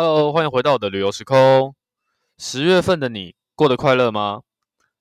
[0.00, 1.74] Hello，欢迎回到我的旅游时空。
[2.38, 4.42] 十月份的你过得快乐吗？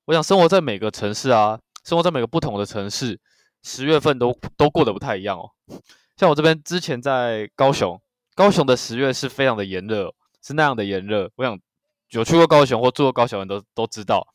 [0.05, 3.19] 我想生活在每个城市啊，生活在每个不同的城市，
[3.61, 5.51] 十月份都都过得不太一样哦。
[6.15, 8.01] 像我这边之前在高雄，
[8.33, 10.11] 高雄的十月是非常的炎热，
[10.41, 11.29] 是那样的炎热。
[11.35, 11.59] 我想
[12.09, 14.27] 有去过高雄或住过高雄的人都都知道。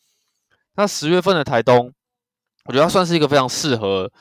[0.76, 1.92] 那十月份的台东，
[2.66, 4.12] 我觉得它算是一个非常适合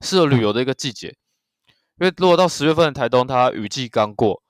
[0.00, 1.08] 适合旅游的一个季节。
[1.98, 4.42] 因为如果到十月份的台东，它雨季刚过，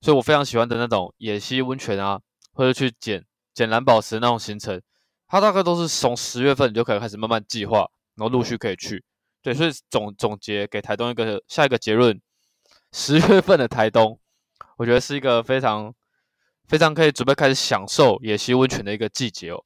[0.00, 2.20] 所以我非常喜欢的那种野溪温泉啊，
[2.52, 4.80] 或者去捡捡蓝宝石那种行程，
[5.26, 9.04] 它大概都是从十月份你就可以开始慢慢计划，然后陆续可以去。
[9.42, 12.20] 对，所以总总结给台东一个下一个结论：
[12.92, 14.18] 十月份的台东，
[14.76, 15.94] 我觉得是一个非常
[16.68, 19.64] 非常可以准备开始享受野溪温泉的一个季节哦。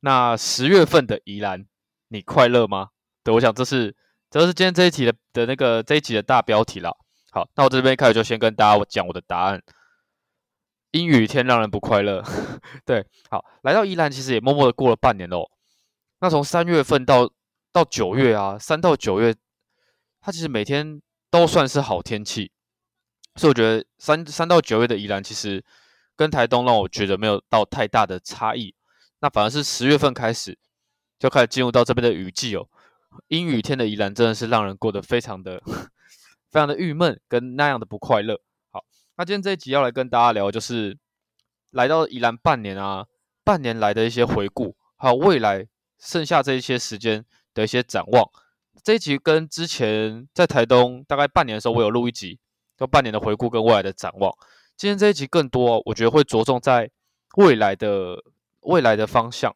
[0.00, 1.66] 那十月份的宜兰，
[2.08, 2.88] 你快乐吗？
[3.22, 3.96] 对，我想这是。
[4.30, 6.98] 这是今天这一题的的那个这一集的大标题了。
[7.34, 9.60] 好，那我这边开始就先跟大家讲我的答案。
[10.92, 12.22] 阴雨天让人不快乐。
[12.86, 15.50] 对，好，来到宜兰其实也默默的过了半年喽。
[16.20, 17.28] 那从三月份到
[17.72, 19.34] 到九月啊，三到九月，
[20.20, 22.52] 它其实每天都算是好天气。
[23.34, 25.64] 所以我觉得三三到九月的宜兰其实
[26.14, 28.72] 跟台东让我觉得没有到太大的差异。
[29.18, 30.56] 那反而是十月份开始
[31.18, 32.68] 就开始进入到这边的雨季哦。
[33.26, 35.60] 阴雨天的宜兰真的是让人过得非常的、
[36.54, 38.40] 非常的郁闷，跟那样的不快乐。
[38.70, 38.84] 好，
[39.16, 40.96] 那今天这一集要来跟大家聊，就是
[41.72, 43.06] 来到宜兰半年啊，
[43.42, 45.66] 半年来的一些回顾，还有未来
[45.98, 47.24] 剩下这一些时间
[47.54, 48.30] 的一些展望。
[48.84, 52.38] 这一集跟之前在台东大概半年的时候，我有录一集，
[52.76, 54.32] 就半年的回顾跟未来的展望。
[54.76, 56.88] 今天这一集更多，我觉得会着重在
[57.36, 58.22] 未来的
[58.60, 59.52] 未来的方向。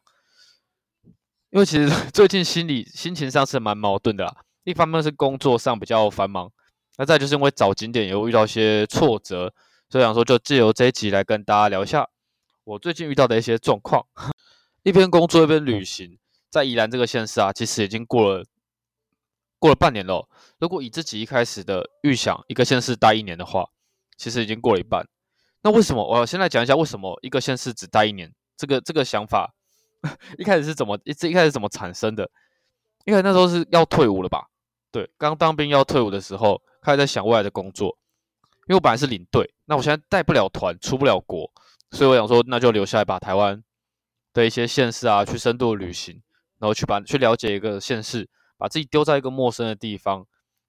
[1.51, 6.51] 因为其实 最近心理心情上是蛮矛盾的啦，一方面是工作上比较繁忙，
[6.99, 9.53] 那再就是因为找景点也会遇到一些挫折，
[9.89, 12.05] 所以想说就借由这一集来跟大家聊一下
[12.65, 14.05] 我最近遇到的一些状况。
[14.83, 16.19] 一边工作一边旅行，
[16.49, 18.43] 在宜兰这个县市啊，其实已经过了
[19.59, 20.27] 过了半年了。
[20.59, 23.69] 如果以自己一开始的预想，一个县市待一年的话，
[24.17, 25.07] 其实已经过了一半。
[25.61, 26.05] 那为什么？
[26.05, 29.53] 我要先来讲一下为什么一个县市只待一年，这个这个想法。
[30.37, 32.29] 一开始是怎么一一开始怎么产生的？
[33.05, 34.49] 因为那时候是要退伍了吧？
[34.91, 37.97] 对，刚当兵要退伍的时候，开始在想未来的工作。
[38.67, 41.51] 因为我本来是领队，那我现在带不了团，出不了国，
[41.89, 43.63] 所以我想说，那就留下来把台湾
[44.31, 46.21] 的一些县市啊，去深度旅行，
[46.59, 50.17] 然后去把去了解一个县市，把自己丢在一个陌生的地方，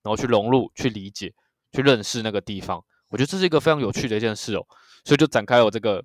[0.02, 1.34] 然后去融入、去理解、
[1.72, 2.82] 去认识那个地方。
[3.08, 4.64] 我觉得这是一个非常有趣的一件事哦，
[5.04, 6.02] 所以就展开了我这个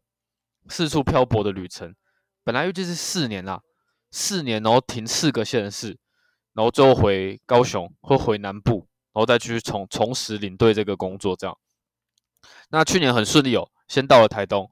[0.67, 1.95] 四处漂泊的旅程。
[2.44, 3.61] 本来预计是四年啦，
[4.11, 5.97] 四年，然后停四个县市，
[6.53, 11.57] 然后最后回高雄或回南部，然后再去重重拾领队这个工作，这样。
[12.69, 14.69] 那去年很顺利哦，先到了台东。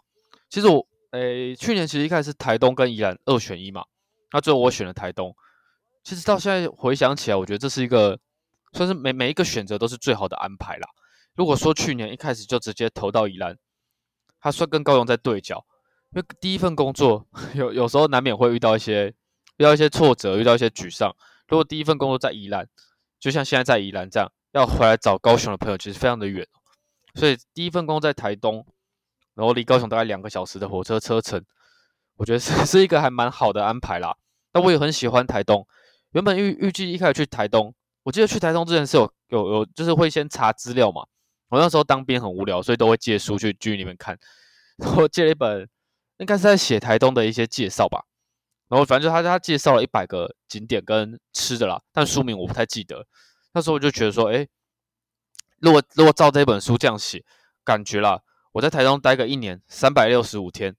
[0.50, 3.86] 其实我，诶，去年其实一开始台东跟宜兰二选一嘛，
[4.34, 5.34] 那最后我选了台东。
[6.04, 8.20] 其实到现在回想起来，我觉得这是一个
[8.74, 10.90] 算是每每一个选择都是最好的安排啦。
[11.36, 13.58] 如果说去年一开始就直接投到宜兰，
[14.42, 15.66] 他算跟高雄在对角。
[16.12, 17.26] 因为第一份工作
[17.56, 19.08] 有有时候难免会遇到一些
[19.58, 21.16] 遇到一些挫折，遇到一些沮丧。
[21.48, 22.68] 如果第一份工作在宜兰，
[23.24, 26.46] 就像现在在宜兰这样，要回来找高雄的朋友，其实非常的远。
[27.16, 28.66] 所以第一份工在台东，
[29.34, 31.42] 然后离高雄大概两个小时的火车车程，
[32.18, 34.18] 我觉得是是一个还蛮好的安排啦。
[34.52, 35.66] 那我也很喜欢台东。
[36.12, 37.74] 原本预预计一开始去台东，
[38.04, 41.06] 我记得去台东之前是有有有，就是会先查资料嘛。
[41.48, 44.20] 我那时候当兵很无聊，所以都会借书去剧里面看。
[44.98, 45.70] 我借了一本。
[46.18, 48.06] 应该是在写台东的一些介绍吧，
[48.70, 53.06] 然后反正就他他介绍了一百个景点跟吃的啦，但书名我不太记得。
[53.54, 54.48] 那时候我就觉得说，哎，
[55.60, 57.24] 如果如果照这本书这样写，
[57.64, 58.22] 感觉啦，
[58.52, 60.76] 我在台东待个一年，三百六十五天，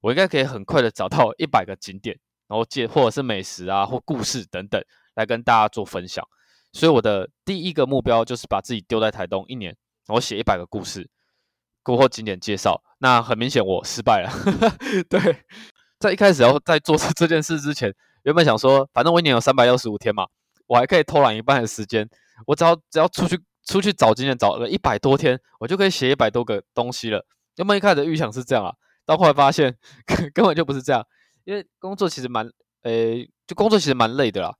[0.00, 2.18] 我应该可以很快的找到一百个景点，
[2.48, 4.82] 然后介或者是美食啊或故事等等
[5.14, 6.26] 来跟大家做分享。
[6.72, 11.10] 所以我的第一个目标就是把自己丢在台东一年，然后写一百个故事。
[11.82, 14.32] 过后景点介绍，那很明显我失败了。
[15.10, 15.44] 对，
[16.04, 20.26] 在一开始要在做 这件事之前，原本想说，反正我一年有三百六十五天嘛，
[20.66, 22.06] 我还可以偷懒一半的时间，
[22.46, 27.24] 我只要只要出去出去找景点，找了一百多天，我就可以写一百多个东西了。
[27.56, 28.74] 原本一开始的预想是这样啊，
[29.06, 29.74] 到后来发现
[30.34, 31.02] 根本就不是这样，
[31.44, 32.50] 因为工作其实蛮，
[32.82, 34.54] 诶，就工作其实蛮累的啦。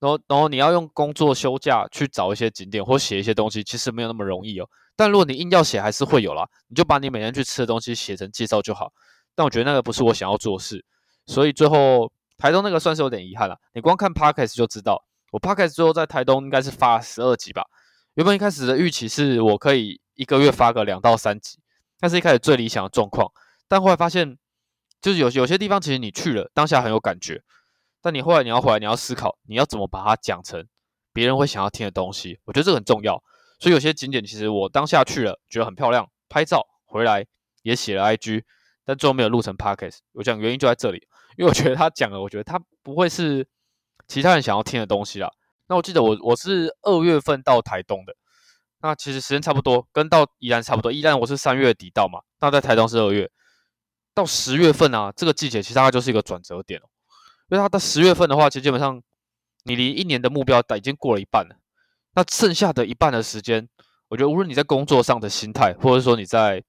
[0.00, 4.68] 然后，然后你要用工作休假去找一些景点或写一些东西，其实没有那么容易哦。
[4.96, 6.46] 但如果你硬要写，还是会有啦。
[6.68, 8.92] 你就把你每天去吃的东西写成介绍就好。
[9.34, 10.84] 但我觉得那个不是我想要做事，
[11.26, 13.58] 所以最后台东那个算是有点遗憾了。
[13.72, 17.64] 你光看 podcast 就知道，我 podcast 最后在台东应该是发十二集吧。
[18.14, 21.58] 原本一开始的预期是我可以一个月发个两到三集，
[22.00, 23.30] 那是一开始最理想的状况。
[23.66, 24.38] 但后来发现，
[25.00, 27.42] 就是有有些地方其实你去了，当下很有感觉，
[28.00, 30.64] 但你后来你要回来，你要思考，你要怎么把它讲成
[31.12, 32.38] 别人会想要听的东西。
[32.44, 33.20] 我觉得这个很重要。
[33.58, 37.26] 所以有些景点其实我当下去了，觉得很漂亮，拍照回来
[37.62, 38.42] 也写了 IG，
[38.84, 39.98] 但最后没有录成 Podcast。
[40.12, 40.98] 我讲原因就在这里，
[41.36, 43.46] 因为我觉得他讲的，我觉得他不会是
[44.06, 45.30] 其他人想要听的东西啦。
[45.68, 48.14] 那我记得我我是二月份到台东的，
[48.82, 50.92] 那其实时间差不多，跟到宜兰差不多。
[50.92, 53.30] 宜兰我是三月底到嘛，那在台东是二月。
[54.12, 56.86] 到十月份啊，这个季节其实大概就是一个转折点哦，
[57.48, 59.02] 因为它到十月份的话，其实基本上
[59.64, 61.56] 你离一年的目标已经过了一半了。
[62.14, 63.68] 那剩下的一半的时间，
[64.06, 66.62] 我觉得无论你在工作上的心态，或者说你在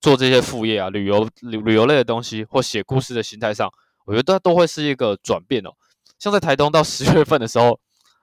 [0.00, 3.70] 做这些副业啊、旅游旅旅游类的东西，或写故事的心态上，
[4.06, 5.70] 我觉得都会是一个转变哦。
[6.18, 7.78] 像在台东到十月份的时候，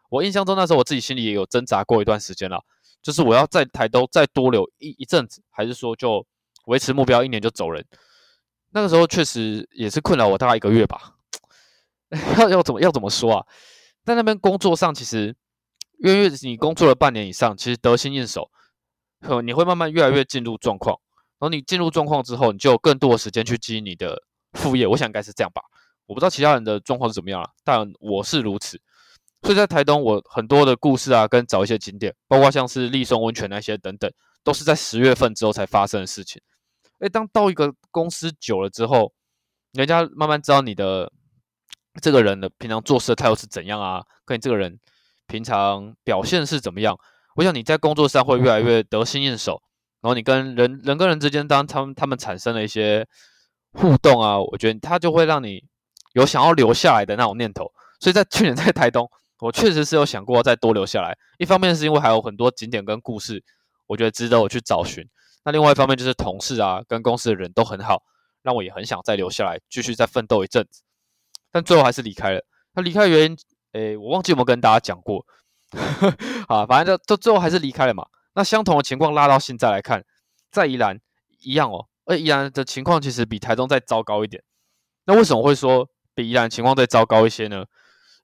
[0.10, 2.64] 我印象中那时候我自己心里也有挣扎过一段时间了，
[3.02, 6.26] 就是我要在台东再多留一一阵子，还是说就
[6.66, 7.86] 维持目标一年就走人？
[8.72, 11.16] 那个时候确实也是困扰我大概一个月吧。
[12.40, 13.46] 要要怎么要怎么说啊？
[14.04, 15.36] 在那边工作上其实。
[16.00, 18.52] 因为你工作了半年以上，其实得心应手，
[19.44, 21.00] 你会慢慢越来越进入状况。
[21.40, 24.22] 然后你进入状况之后，你就有更多的时间去经营你的
[24.54, 24.88] 副业。
[24.88, 25.62] 我想应该是这样吧，
[26.06, 28.82] 我不知道其他人的状况是怎么样了，但我是如此。
[29.44, 34.12] 所以在台东，我很多的故事啊，跟找一些景点，包括像是立松温泉那些等等，
[34.44, 36.42] 都是在十月份之后才发生的事情。
[37.00, 39.14] 诶，当到一个公司久了之后，
[39.74, 41.12] 人家慢慢知道你的
[42.02, 44.80] 这个人的平常做事的态度是怎样啊，跟你这个人。
[45.30, 46.98] 平常表现是怎么样？
[47.36, 49.62] 我想你在工作上会越来越得心应手，
[50.08, 53.06] 然后你跟人人跟人之间，当他们他们产生了一些
[53.74, 55.62] 互动啊，我觉得他就会让你
[56.14, 57.70] 有想要留下来的那种念头。
[58.00, 59.06] 所以在去年在台东，
[59.40, 61.14] 我确实是有想过再多留下来。
[61.38, 63.44] 一方面是因为还有很多景点跟故事，
[63.86, 65.06] 我觉得值得我去找寻。
[65.44, 68.02] 那另外一方面就是同事啊，跟公司的人都很好，
[68.44, 70.84] 让我也很想再留下来继续再奋斗一阵子。
[71.52, 72.42] 但最后还是离开了。
[72.74, 73.38] 他离开的原因。
[73.74, 75.26] 诶，我忘记有没有跟大家讲过，
[76.48, 78.08] 啊，反正就就最后还是离开了嘛。
[78.38, 80.06] 那相同的情况拉到现在来看，
[80.52, 81.00] 在宜兰
[81.40, 84.44] 一样哦，而宜兰的情况其实比台中再糟糕一点。
[85.06, 87.66] 那为什么会说比宜兰情况再糟糕一些呢？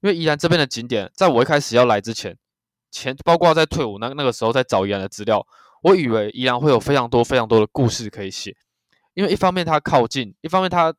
[0.01, 2.37] 因为宜兰这边的景点，在我一开始要来之前，
[2.91, 5.43] 前包括在退伍那那个时候在找宜兰的资料，
[5.81, 8.55] 我以为宜兰会有非常多非常多的故事可以写，
[9.15, 10.93] 因为一方面它靠近，一方面它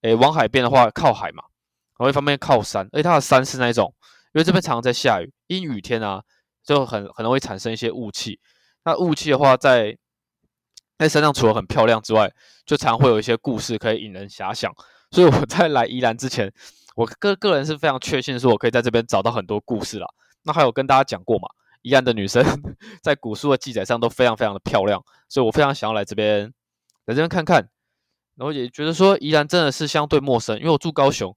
[0.00, 1.44] 诶往海边的话靠海嘛。
[1.96, 3.94] 然后一方面靠山，而且它的山是那种，
[4.32, 6.24] 因为这边常常在下雨，阴雨天啊，
[6.64, 8.38] 就很很容易产生一些雾气。
[8.84, 9.96] 那雾气的话，在
[10.98, 12.32] 在山上除了很漂亮之外，
[12.64, 14.72] 就常会有一些故事可以引人遐想。
[15.10, 16.52] 所以我在来宜兰之前，
[16.96, 20.06] 我个个人是非常确信说，我可以在这边找到很多故事啦。
[20.44, 21.48] 那还有跟大家讲过嘛，
[21.82, 22.44] 宜兰的女生
[23.02, 26.46] 在古书的记载上都非常非常的漂亮，所以我非常想要来这边
[27.06, 27.68] 来这边看看。
[28.36, 31.36] 然后也觉得说，宜兰真的是相对陌生，因为我住高雄。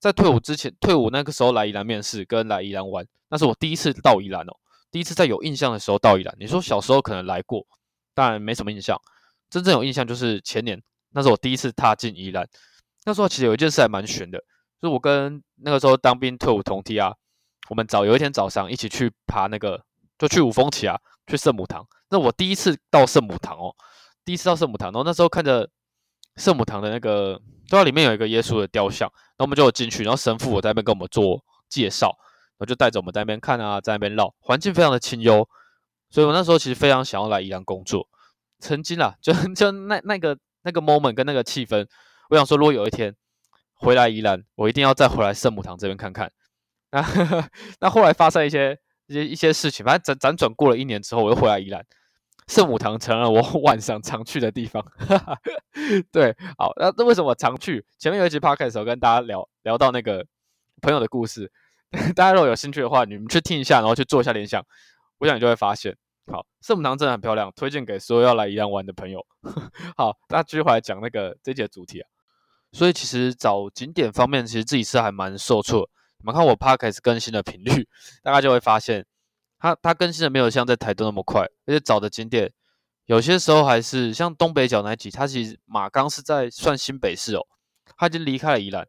[0.00, 4.52] 在退伍之前，退伍那个时候来宜兰面试，跟来宜兰玩，那是我第一次到宜兰哦，
[4.92, 6.32] 第一次在有印象的时候到宜兰。
[6.38, 7.66] 你说小时候可能来过，
[8.14, 8.96] 当然没什么印象，
[9.50, 10.80] 真正有印象就是前年，
[11.10, 12.48] 那是我第一次踏进宜兰。
[13.04, 14.38] 那时候其实有一件事还蛮悬的，
[14.80, 17.12] 就是我跟那个时候当兵退伍同梯啊，
[17.68, 19.82] 我们早有一天早上一起去爬那个，
[20.16, 20.96] 就去五峰旗啊，
[21.26, 21.84] 去圣母堂。
[22.10, 23.74] 那我第一次到圣母堂哦，
[24.24, 25.68] 第一次到圣母堂，然后那时候看着
[26.36, 27.40] 圣母堂的那个。
[27.64, 32.14] 知道里面有一个耶稣的雕像，然后我们就有进去，然后神父我在那边跟我们做介绍，
[32.62, 35.48] 我就带着我们在那边看啊，在那边绕，环境非常的清幽，
[36.10, 38.08] 所以我那时候其实非常想要来宜兰工作。
[38.60, 41.84] 曾经啊， 就就那那个那个 moment 跟那个气氛，
[42.30, 43.12] 我想说，如果有一天
[43.74, 46.30] 回来宜兰，我一定要再回来圣母堂这边看看。
[46.92, 47.02] 那
[47.80, 48.78] 那后来发生一些
[49.08, 51.84] 一些一些事情，反正辗辗转过了一年之后，我又回来宜兰。
[52.48, 54.84] 圣母堂成了我 晚上常去的地方，
[56.10, 57.84] 对，好，那那为什么常去？
[57.98, 60.26] 前面有一集 podcast 时候跟大家聊聊到那个
[60.82, 61.50] 朋友的故事，
[62.16, 64.64] 大家如果有兴趣的话，你们去听一下，然后去做一下联想，
[65.18, 65.96] 我想你就会发现，
[66.32, 69.24] 好，圣母堂真的很漂亮，推荐给所有要来宜兰玩的朋友。
[69.96, 72.08] 好，那继续回来讲那个这节主题啊，
[72.72, 75.88] 所以其实找景点方面，其实自己是还蛮受挫。
[76.18, 77.86] 你们看我 podcast 更新的频率，
[78.22, 79.06] 大家就会发现。
[79.64, 82.52] 它它更新的没有像在台东那么快，而且找的景点
[83.06, 87.46] 有些时候还是像东北角那集，它其实马钢是在算新北市哦，
[87.96, 88.84] 他已经离开了宜兰，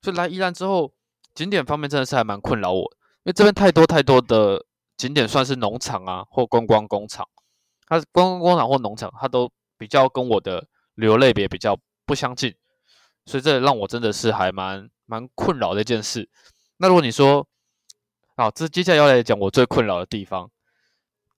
[0.00, 0.94] 所以来宜兰之后，
[1.36, 2.80] 景点方面真的是还蛮困扰我，
[3.24, 4.64] 因为这边太多太多的
[4.96, 7.28] 景点算是农场啊或观光工厂，
[7.86, 12.54] 它观光工厂或农场，它都比较跟我的旅游类别比较不相近，
[13.26, 16.26] 所以这让我真的是还蛮蛮困扰的一件事。
[16.78, 17.46] 那如果你说，
[18.34, 20.50] 好，这接下来要来讲我最困扰的地方，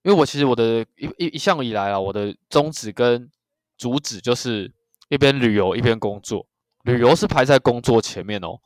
[0.02, 3.28] 因为我其实我的一一一向以来啊，我的宗旨跟
[3.76, 4.72] 主旨就是
[5.08, 6.46] 一边旅游一边工作，
[6.84, 8.60] 旅游是排在工作前面哦。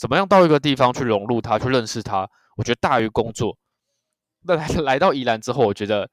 [0.00, 2.26] 怎么样到一个地方去融入它，去认识它，
[2.56, 3.58] 我觉得大于工作。
[4.44, 6.08] 那来 来到宜兰之后，我觉得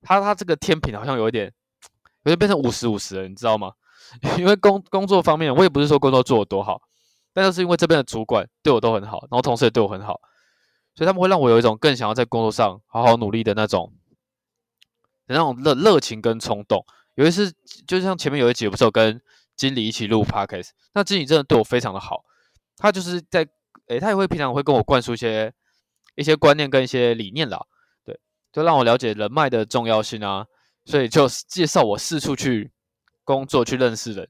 [0.00, 1.52] 他他这个天平好像有一点，
[2.22, 3.72] 有点变成五十五十了，你知道吗？
[4.38, 6.80] 因为工工作方面，我也不是说工作做得多好，
[7.34, 10.18] 但就是因为这边的主管对我都很好，然后同事也对我很好，
[10.94, 13.92] 所以他们会让我有一种更想要在工作上好好努力的那种，
[15.26, 16.82] 那种热热情跟冲动。
[17.16, 17.52] 有一次，
[17.86, 19.20] 就像前面有一集，不是有跟
[19.56, 22.24] 经理一起录 podcast，那经理真的对我非常的好，
[22.80, 23.46] 他就是在，
[23.86, 25.52] 诶，他也会平常会跟我灌输一些
[26.16, 27.64] 一些观念跟一些理念啦，
[28.04, 28.18] 对，
[28.52, 30.46] 就让我了解人脉的重要性啊，
[30.84, 32.72] 所以就介绍我四处去。
[33.22, 34.28] 工作去认识人，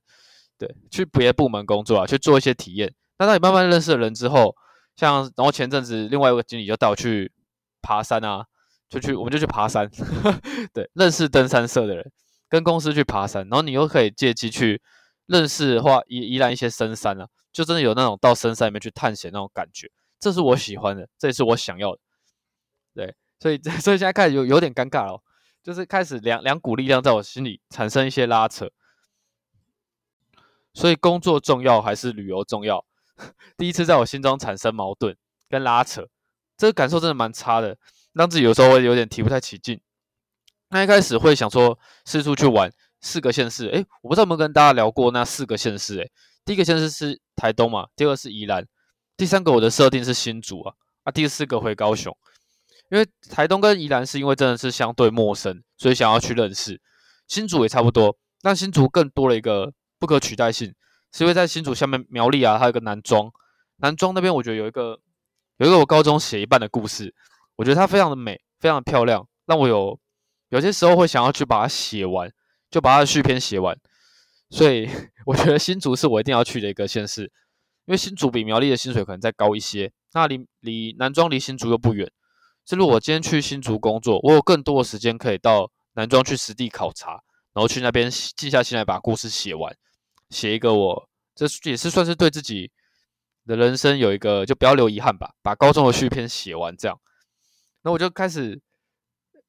[0.58, 2.92] 对，去别部门工作啊，去做一些体验。
[3.18, 4.54] 那当你慢慢认识了人之后，
[4.94, 7.32] 像然后前阵子另外一个经理就带我去
[7.80, 8.44] 爬山啊，
[8.90, 9.88] 就去我们就去爬山，
[10.74, 12.12] 对，认识登山社的人，
[12.50, 14.82] 跟公司去爬山，然后你又可以借机去
[15.24, 22.00] 认识或依依然一些深山啊，就真的有那种到深山里面去探险那种感觉，这是我喜欢的，这也是我想要的，
[22.94, 25.22] 对，所以所以现在开始有有点尴尬哦，
[25.62, 28.70] 就是开始两两股力量在我心里产生一些拉扯。
[30.72, 32.84] 所以工作重要还是旅游重要？
[33.58, 35.16] 第一次在我心中产生矛盾
[35.48, 36.08] 跟拉扯，
[36.56, 37.76] 这个感受真的蛮差的，
[38.12, 39.80] 让自己有时候会有点提不太起劲。
[40.68, 46.10] 那一开始会想说四处去玩四个县市，诶，我不知道有没有跟大家聊过那四个县市，诶，
[46.44, 48.66] 第一个县市是台东嘛，第二个是宜兰，
[49.16, 52.16] 第三个我的设定是新竹啊，啊，第四个回高雄。
[52.90, 56.80] 因为台东跟宜兰是因为真的是相对陌生，所以想要去认识。
[57.28, 59.72] 新竹也差不多，但新竹更多了一个。
[60.00, 60.74] 不可取代性，
[61.12, 63.30] 是因为在新竹下面苗栗啊，它有个南庄，
[63.82, 64.98] 南庄那边我觉得有一个
[65.58, 67.14] 有一个我高中写一半的故事，
[67.56, 70.00] 我觉得它非常的美，非常的漂亮，让我有
[70.48, 72.32] 有些时候会想要去把它写完，
[72.70, 73.76] 就把它的续篇写完。
[74.48, 74.88] 所以
[75.26, 77.22] 我觉得新竹是我一定要去的一个县市，
[77.84, 82.10] 因为新竹比苗栗的薪水可能再高一些，那离离南庄离新竹又不远，
[82.66, 87.12] 是如果我今天去新竹工作，我有更多的时间可以到南庄去实地考察，
[87.52, 89.76] 然后去那边静下心来把故事写完。
[90.30, 92.70] 写一个我，这也是算是对自己
[93.46, 95.34] 的人生有一个，就不要留遗憾吧。
[95.42, 97.00] 把高中的续篇写完，这样，
[97.82, 98.60] 那我就开始，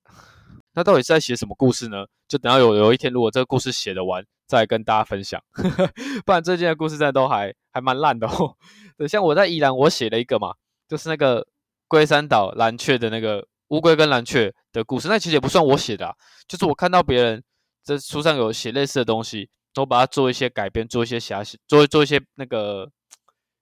[0.73, 2.05] 那到底是在写什么故事呢？
[2.31, 5.43] 就等到有有一天，如果这个故事写的完，再跟大家分享。
[6.25, 8.55] 不然最近的故事在都还还蛮烂的哦。
[8.97, 10.53] 对，像我在宜兰，我写了一个嘛，
[10.87, 11.45] 就是那个
[11.89, 16.15] 龟山岛蓝雀的那个乌龟跟蓝雀的故事，那其实也不算我写的，
[16.47, 17.43] 就是我看到别人
[17.83, 19.49] 在书上有写类似的东西。
[19.73, 22.91] 都把它做一些改编，做一些遐想，做做一些那个，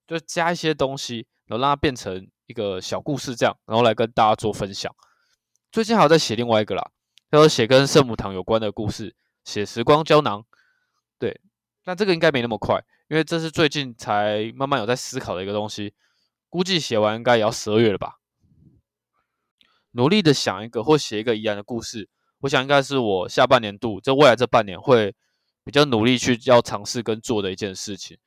[0.08, 4.92] 就加一些东西，然后让它变成一个小故事，这样，然后来跟大家做分享。
[5.72, 6.90] 最近还有在写另外一个啦，
[7.31, 10.45] 要写跟圣母堂有关的故事，写时光胶囊。
[11.17, 11.41] 对，
[11.86, 15.93] 那这个应该没那么快，因为这是最近才慢慢有在思考的一个东西，
[16.50, 18.19] 估计写完应该也要十二月了吧。
[19.91, 22.09] 努力的想一个或写一个一样的故事，
[22.41, 25.15] 我想应该是我下半年度，这未来这半年会。
[25.62, 28.17] 比较努力去要尝试跟做的一件事情，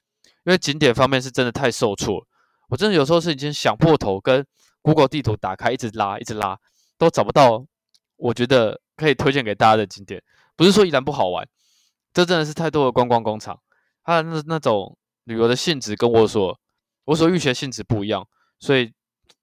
[0.44, 2.24] 因为景点方面是真的太受挫，
[2.68, 4.46] 我真的有时候是已经想破头，跟
[4.80, 6.60] Google 地图打开一直拉一直拉，
[6.96, 7.66] 都找不到
[8.16, 10.22] 我觉得可以推荐给大家的景点。
[10.56, 11.46] 不是说宜兰不好玩，
[12.12, 13.60] 这真的是太多的观光工厂，
[14.04, 16.58] 它的那那种旅游的性质跟我所
[17.04, 18.26] 我所预期的性质不一样，
[18.58, 18.92] 所以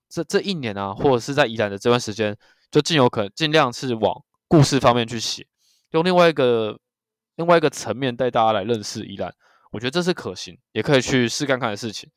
[0.10, 2.38] 这这一年啊，或者是在宜兰的这段时间，
[2.72, 5.48] 就尽有可能尽量是往故事方面去写，
[5.92, 6.80] 用另外一个。
[7.36, 9.34] 另外一个层面带大家来认识宜兰，
[9.72, 12.12] 我觉得这是可行，也可以去试看看的事情。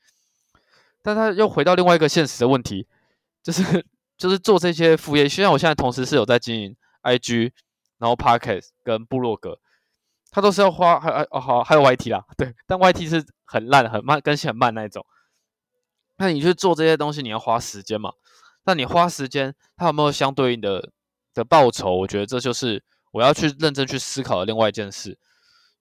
[1.01, 2.89] 但他又回到另外一个现实的问题，
[3.41, 3.87] 就是
[4.19, 5.29] 就是做这些副业。
[5.29, 7.52] 虽然我现在同时是有在经营 IG，
[7.99, 9.59] 然后 Podcast 跟部落格，
[10.30, 15.04] 他都是要花还还哦好还有 YT 啦，对，但 YT 是很烂很慢更新很慢那一种。
[16.16, 18.12] 那你去做这些东西，你要花时间嘛？
[18.64, 20.90] 那你花时间，它有没有相对应的
[21.35, 21.92] 的报酬？
[21.97, 22.85] 我觉得这就是。
[23.12, 25.18] 我要去认真去思考的另外一件事，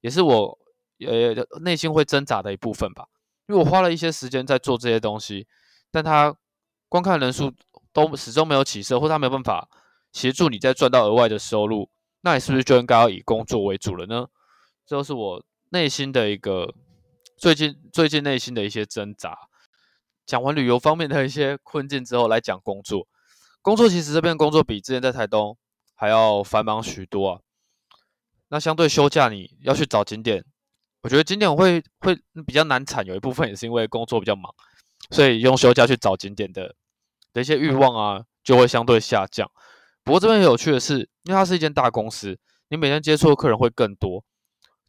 [0.01, 0.59] 也是我
[1.07, 3.05] 呃内心会挣扎的一部分吧。
[3.47, 5.47] 因为我花了一些时间在做这些东西，
[5.91, 6.35] 但他
[6.89, 7.53] 观看人数
[7.93, 9.69] 都始终没有起色，或他没有办法
[10.11, 11.89] 协助你再赚到额外的收入，
[12.21, 14.27] 那你是不是就应该要以工作为主了呢？
[14.85, 16.73] 这都是我内心的一个
[17.37, 19.37] 最近最近内心的一些挣扎。
[20.25, 23.07] 讲完旅游方面的一些困境之后，来讲工作。
[23.61, 25.57] 工作其实这边工作比之前在台东。
[25.93, 27.39] 还要繁忙许多啊！
[28.47, 30.43] 那相对休假，你要去找景点，
[31.03, 33.05] 我觉得景点会会比较难产。
[33.05, 34.51] 有一部分也是因为工作比较忙，
[35.11, 36.75] 所以用休假去找景点的
[37.31, 39.47] 的一些欲望啊，就会相对下降。
[40.11, 42.37] 不过这边有趣的是，因为它是一间大公司，
[42.67, 44.21] 你每天接触的客人会更多，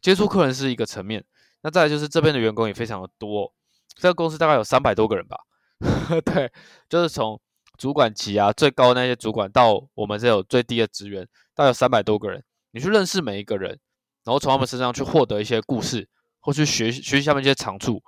[0.01, 1.23] 接触客人是一个层面。
[1.61, 3.53] 那再来就是这边的员工也非常的多，
[3.95, 5.37] 这个公司大概有三百多个人吧。
[6.25, 6.51] 对，
[6.89, 7.39] 就是从
[7.77, 11.25] 主管级啊最高那些主管到我们这有最低的职员，
[11.55, 12.43] 大概有三百多个人。
[12.71, 13.79] 你去认识每一个人，
[14.25, 16.05] 然后从他们身上去获得一些故事，
[16.41, 18.03] 或去学学习下面一些长处，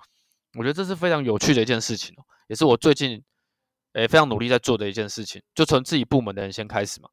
[0.57, 3.23] 我觉得这是非常有趣的一件事情哦，也是我最近
[3.95, 5.41] 诶非常努力在做的一件事情。
[5.53, 7.09] 就从自己部门的人先开始嘛，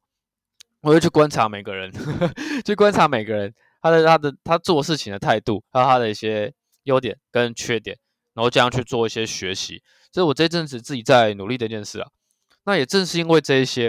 [0.81, 1.91] 我会去观察每个人，
[2.63, 7.97] 去观察每个人他的他的他做事情的态度，还有他的一些优点跟缺点，
[8.33, 12.09] 然后这样去做一些学习，这是我这阵子自己在努力的一件事啊。
[12.65, 13.87] 那也正是因为这一些，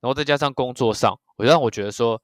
[0.00, 2.22] 然后再加上工作上，我让我觉得说。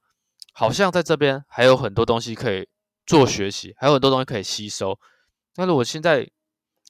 [0.53, 2.67] 好像在这边还有很多东西可以
[3.05, 4.99] 做学习，还有很多东西可以吸收。
[5.55, 6.29] 那如果现在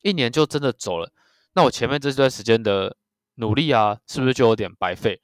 [0.02, 1.12] 一年就真的走了，
[1.54, 2.98] 那我前面这段时间的
[3.36, 5.22] 努力啊，是不是就有点白费？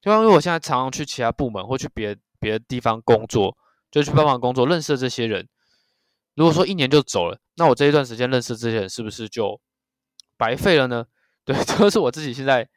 [0.00, 3.56] 就因为我现在常常去其他部门或去别别的地方工作，
[3.90, 5.48] 就去帮忙工作，认识这些人。
[6.34, 9.60] 如果说一年就走了，那我这一段时间认识这些人，是不是就
[10.36, 11.06] 白费了呢？
[11.44, 12.68] 对，这是我自己现在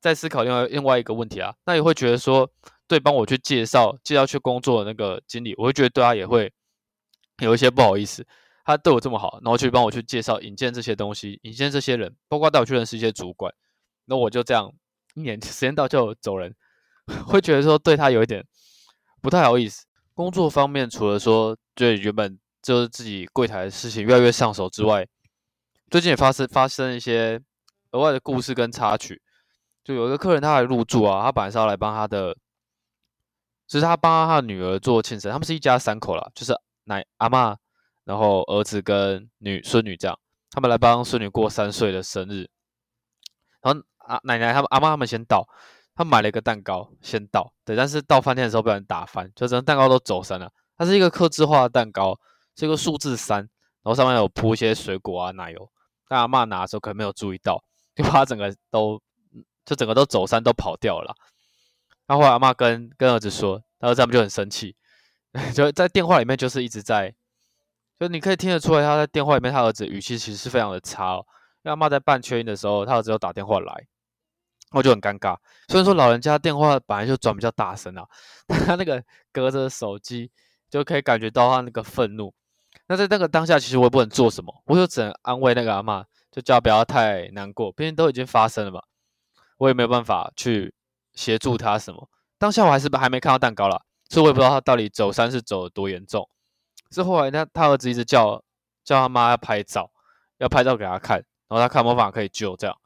[0.00, 1.54] 在思考另外另外一个问题啊。
[1.64, 2.50] 那也会觉得说。
[2.88, 6.52] 对，帮我去介绍介绍去工作的那个经理，我会觉得对他也会
[7.42, 8.24] 有一些不好意思。
[8.64, 13.52] 他对我这么好，然后去帮我去介绍引荐这些东西，引荐这些人，包括带我去认识一些主管。
[14.06, 14.72] 那我就这样
[15.14, 16.54] 一年 时间到就走人，
[17.26, 18.44] 会觉得说对他有一点
[19.20, 19.84] 不太好意思。
[20.14, 25.06] 工作方面，除了说对原本就是自己柜台的事情越来越上手之外，
[25.90, 27.40] 最近也发生发生一些
[27.90, 29.20] 额外的故事跟插曲。
[29.84, 32.36] 就有一个客人他来入住啊，他本来是要来帮他的。
[33.68, 37.56] 就是他帮他的女儿做庆生，他们是一家三口啦，就是奶阿妈，
[38.04, 40.16] 然后儿子跟女孙女这样，
[40.50, 42.48] 他们来帮孙女过三岁的生日。
[43.60, 45.46] 然后啊奶奶他们阿妈他们先到，
[45.94, 50.50] 他买了一个蛋糕先到，对，但是到饭店的时候被人打翻，就整个蛋糕都走散了。
[50.78, 52.18] 它是一个刻字化的蛋糕，
[52.54, 55.70] 是一个数字三，然后上面有铺一些水果啊奶油。
[56.08, 57.62] 但阿妈拿的时候可能没有注意到，
[57.94, 59.00] 就把它整个都
[59.64, 61.14] 就整个都走散都跑掉了。
[62.06, 64.76] 然后来阿妈跟跟儿子说，然后他们就很生气，
[65.54, 67.12] 就在电话里面就是一直在，
[67.98, 71.24] 就你可以听得出来，他在电话里面，他儿子语气其实是非常的差哦。
[71.62, 73.86] 因为阿妈在办缺音的时候，他儿子又打电话来，
[74.76, 75.36] 我就很尴尬。
[75.68, 78.06] 虽然说老人家电话本来就转比较大声啊，
[78.46, 80.30] 但他那个隔着手机
[80.70, 82.32] 就可以感觉到他那个愤怒。
[82.86, 88.82] 那在那个当下，其实我也不能做什么，我就只能安慰那个阿妈，就叫不要太难过，毕竟都已经发生了嘛，
[89.58, 90.72] 我也没有办法去。
[91.16, 92.10] 协助他什么？
[92.36, 96.28] 当下我还是还没看到蛋糕啦，所以我也不知道他到底走山是走的多严重。
[96.90, 98.44] 是后来他他儿子一直叫
[98.84, 99.90] 叫他妈要拍照，
[100.36, 101.16] 要拍照给他看，
[101.48, 102.76] 然后他看魔法可以救这样。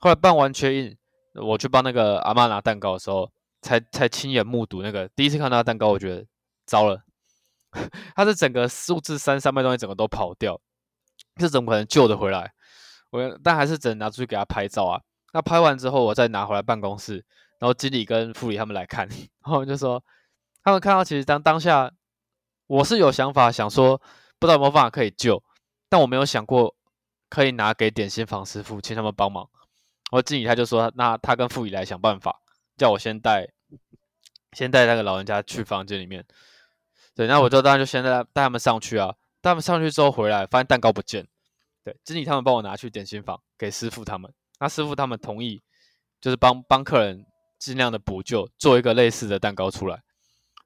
[0.00, 0.94] 后来办完缺印，
[1.34, 3.30] 我去帮那个阿妈拿蛋糕的时候，
[3.62, 6.26] 才才亲眼目睹那个第一次看到蛋糕，我觉得
[6.66, 7.02] 糟了，
[8.14, 10.60] 他是整个数字三三百东西整个都跑掉，
[11.36, 12.52] 这怎么可能救得回来？
[13.10, 15.00] 我但还是只能拿出去给他拍照啊。
[15.32, 17.24] 那拍完之后，我再拿回来办公室。
[17.58, 20.02] 然后经理跟副理他们来看，然后就说，
[20.64, 21.88] 他们看到其实当当下，
[22.66, 23.96] 我是有想法想说，
[24.40, 25.40] 不知道有没有办法可以救，
[25.88, 26.74] 但我没有想过
[27.28, 29.48] 可以拿给点心房师傅，请他们帮忙。
[30.12, 32.40] 然后经理他就说，那他跟副理来想办法，
[32.76, 33.48] 叫我先带，
[34.52, 36.22] 先带那个老人家去房间里面。
[37.14, 41.26] 对，那我就当然就先带带他们上去啊，带他们上去之后回来，发现蛋糕不见。
[41.82, 45.62] 对，经理他们帮我拿去点心房给师傅他们，那师傅他们同意，
[46.20, 47.26] 就是帮帮客人。
[47.62, 50.02] 尽量的补救，做一个类似的蛋糕出来，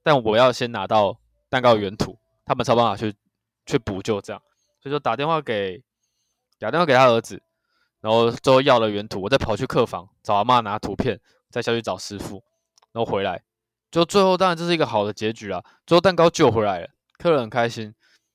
[0.03, 3.15] 但我要先拿到蛋糕原图，他们才办法去
[3.67, 4.41] 去补救这样，
[4.81, 5.85] 所以说打电话给
[6.59, 7.43] 打电话给他儿子，
[8.01, 12.43] 然后最后要了原图，我再跑去客房找阿妈拿图片，再下去找师傅，
[12.93, 13.43] 然后回来，
[13.91, 17.95] 就最后当然这是一个好的结局啊，最后蛋糕救回来了，客人很开心，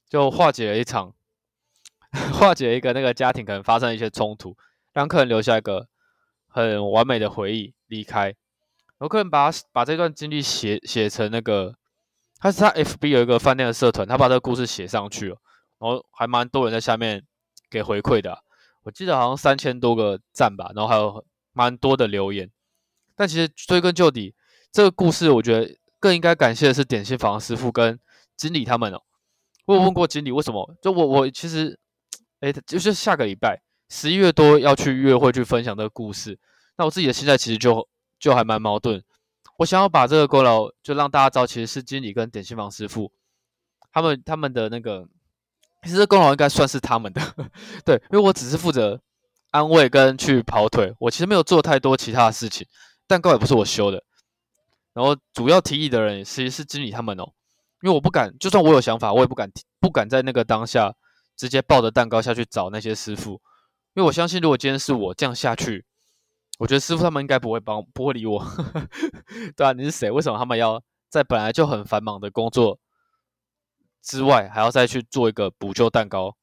[0.10, 1.14] 就化解了一场
[2.34, 4.58] 化解一个那个家庭可能发生一些冲突，
[4.92, 5.88] 让客人留下一个
[6.48, 8.26] 很完美的回忆离开。
[8.98, 11.76] 然后客人把把这段经历写写成那个，
[12.38, 15.38] 他是他 FB 有一个饭店的社团，他把这个故事写上去了，
[15.80, 17.24] 然后还蛮多人在下面
[17.70, 18.44] 给回馈的，
[18.84, 22.50] 我记得好像三千多个赞吧，然后还有蛮多的留言。
[23.16, 24.34] 但其实追根究底，
[24.72, 28.00] 这个故事我觉得更应该感谢的是点心房师傅跟
[28.36, 29.02] 经理他们哦。
[29.66, 31.80] 我有问过经理为什么，就我我其实，
[32.40, 36.40] 哎，就是下个礼拜十一月多要去约会去分享这个故事，
[36.78, 37.88] 那我自己的心态其实就。
[38.22, 39.04] 就还蛮矛盾，
[39.58, 43.12] 我想要把这个功劳就让大家知道，其实是经理跟点心房师傅
[43.92, 45.10] 他们他们的那个，
[45.84, 47.22] 其实功劳应该算是他们的，
[47.84, 49.00] 对，因为我只是负责
[49.50, 52.68] 安慰跟去跑腿，我其实没有做太多其他的事情，
[53.08, 54.04] 蛋糕也不是我修的，
[54.94, 57.24] 然后主要提议的人其实是经理他们哦，
[57.82, 60.94] 因为我不敢，就算我有想法，我也不敢不敢在那个当下
[61.36, 63.42] 直接抱着蛋糕下去找那些师傅，
[63.96, 65.84] 因为我相信，如果今天是我这样下去，
[66.60, 68.46] 我觉得师傅他们应该不会帮，不会理我。
[69.58, 70.12] 对啊，你是谁？
[70.12, 72.78] 为什么他们要在本来就很繁忙的工作
[74.02, 76.36] 之外，还要再去做一个补救蛋糕？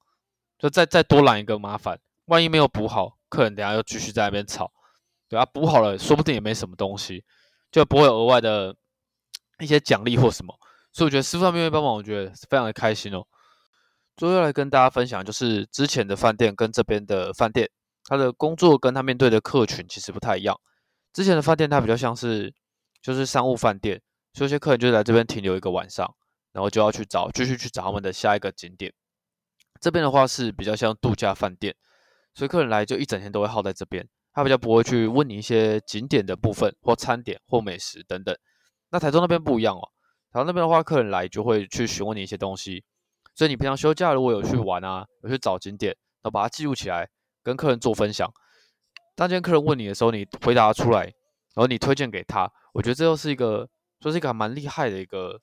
[0.58, 4.72] 就再再多揽一个麻烦，万一没有补好，客人等下又继续在那边吵。
[5.28, 7.24] 对啊，补好了，说不定也没什么东西，
[7.70, 8.74] 就不会有额外的
[9.60, 10.58] 一些奖励或什么。
[10.92, 13.24] 所以我觉得师傅那边帮忙，我觉得非常的开心哦。
[14.16, 17.70] 最后来跟大家分享，就是之前的饭店跟这边的饭店，
[18.04, 20.58] 他的工作跟他面对的客群其实不太一样。
[21.12, 22.52] 之前的饭店它比较像是
[23.00, 24.00] 就是商务饭店，
[24.32, 26.16] 所以有些客人就来这边停留一个晚上，
[26.58, 28.92] 然后就要去找继续去找他们的下一个景点。
[29.80, 31.72] 这边的话是比较像度假饭店，
[32.34, 38.36] 所以客人来就一整天都会耗在这边，他比较不会去问你一些景点的部分或餐点或美食等等。
[38.90, 39.88] 那台中那边不一样哦。
[40.32, 42.82] 然后那边的话，客人来就会去询问你一些东西，
[43.36, 45.92] 所以你平常休假如果有去玩啊，有去找景点，
[46.22, 47.08] 然后把它记录起来，
[47.44, 48.28] 跟客人做分享。
[49.14, 53.68] 当今天客人问你的时候，你回答出来，然后你推荐给他，我觉得这又是一个，
[54.00, 55.40] 说是一个蛮厉害的一个，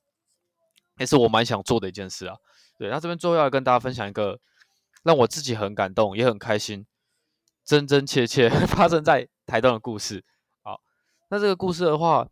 [0.98, 2.36] 也是我蛮想做的一件事啊。
[2.78, 4.38] 对，那这边最后要跟大家分享一个
[5.02, 6.86] 让我自己很感动也很开心，
[7.64, 10.24] 真真切切 发生在台东的故事。
[10.62, 10.80] 好，
[11.28, 12.28] 那这个故事的话，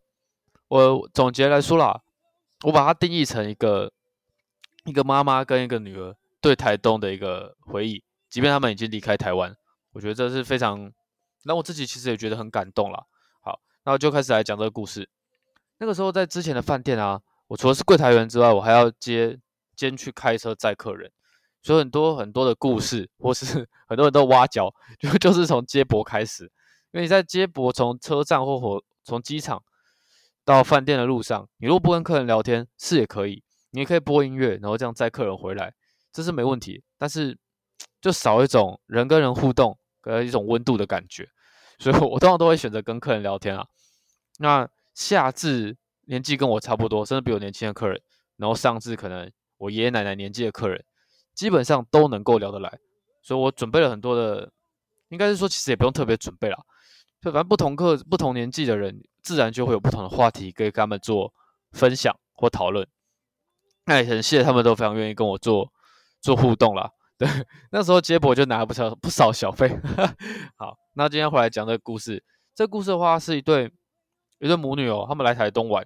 [0.69, 2.01] 我总结来说啦。
[2.63, 3.93] 我把它定义成一个
[4.85, 9.55] 一个妈妈跟一个女儿对台东的一个回忆，即便他们已经离开台湾，
[9.93, 10.91] 我觉得这是非常
[11.43, 13.07] 让我自己其实也觉得很感动了。
[13.43, 15.11] 好，那我就开始来讲这个故事。
[15.77, 19.39] 那个时候在之前的饭店啊，我除了是柜台员之外，我还要接
[19.77, 21.11] 兼去开车载客人，
[21.63, 26.45] 所以很多很多的故事，或是很多人都挖角，就就是从接驳开始，
[26.93, 29.63] 因为你在接驳从车站或火从机场。
[30.47, 35.73] 到饭店的路上，你如果不跟客人聊天是也可以，你也可以播音乐，然后这样载客人回来，
[36.13, 36.85] 这是没问题。
[36.99, 37.35] 但是
[38.03, 41.27] 就少一种人跟人互动跟一种温度的感觉，
[41.79, 43.65] 所以我通常都会选择跟客人聊天啊。
[44.37, 45.75] 那下至
[46.07, 48.01] 年纪跟我差不多，甚至比我年轻的客人，
[48.37, 50.85] 然后上至可能我爷爷奶奶年纪的客人，
[51.35, 52.79] 基本上都能够聊得来。
[53.23, 54.53] 所以我准备了很多的，
[55.09, 56.59] 应该是说其实也不用特别准备啦，
[57.21, 59.03] 就反正不同课不同年纪的人。
[59.25, 61.33] 自然就会有不同的话题可以跟他们做
[61.73, 62.87] 分享或讨论。
[63.87, 65.73] 那也很谢他们都非常愿意跟我做
[66.21, 66.91] 做互动啦。
[67.17, 67.27] 对，
[67.73, 69.81] 那时候接驳就拿了不少不少小费。
[70.61, 72.23] 好，那今天回来讲这个故事。
[72.55, 73.73] 这故事的话是一对
[74.41, 75.83] 一对母女哦，他们来台东玩。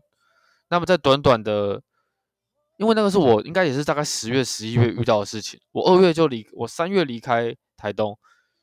[0.71, 1.83] 那么在短短的，
[2.77, 5.61] 因为那个是我应该也是大概十月十一月遇到的事情。
[5.73, 8.19] 我二月就离我三月离开台东，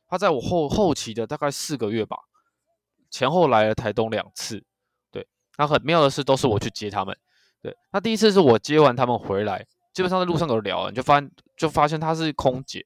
[0.08, 2.18] 他在我后后期的大概四个月吧。
[3.12, 4.62] 前后来了台东两次，
[5.10, 5.26] 对，
[5.58, 7.18] 那很妙的是都是我去接他们，
[7.62, 12.86] 对，那第一次是我接完他们回来，基本上在路上有聊，你就发现就发现她是空姐，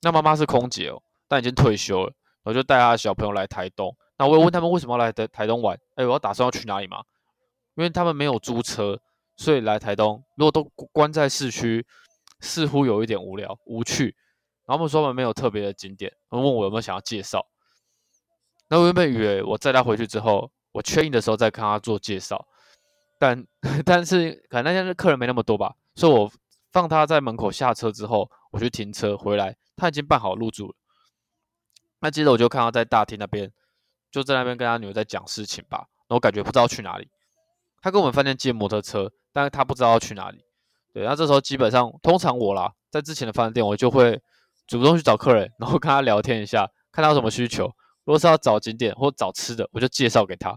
[0.00, 2.12] 那妈妈是空姐哦，但已经退休了，
[2.42, 7.04] 我就带他的小朋友来台东，那我也问他们为什么要来台台东玩，哎，我要打算要去哪里嘛？
[7.74, 9.00] 因为他们没有租车，
[9.36, 11.86] 所以来台东如果都关在市区，
[12.40, 14.14] 似乎有一点无聊无趣，
[14.66, 17.46] 然后他们说他们没有特别的景点，他们问我有没有想要介绍。
[18.68, 22.46] 那我原本以为我载他回去之后，我确认的时候再看他做介绍，
[23.18, 23.46] 但
[23.84, 26.30] 但是可能那天的客人没那么多吧，所以我
[26.72, 30.74] 放他在门口下车之后，我去停车回来，他已经办好入住了。
[32.00, 33.52] 那接着我就看到在大厅那边，
[34.10, 37.08] 就在那边跟他女儿在讲事情吧，然后感觉不知道去哪里。
[37.82, 40.44] 他跟我们饭店借摩托车，但是他不知道要去哪里。
[40.94, 44.20] 对，那这时候基本上通常我啦，在之前的饭店我就会
[44.66, 47.66] 主动去找客人，然后跟他聊天一下，看他有什么需求。
[48.04, 50.56] 如果是要找景点或找吃的，我就介绍给他。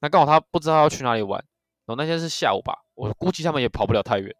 [0.00, 1.38] 那刚好他不知道要去哪里玩，
[1.86, 4.34] 然后那天是下午吧，我估计他们也跑不了太远，